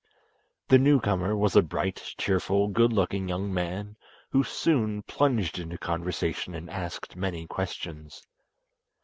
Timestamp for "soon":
4.43-5.03